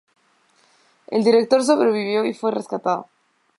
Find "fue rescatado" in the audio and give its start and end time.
2.33-3.05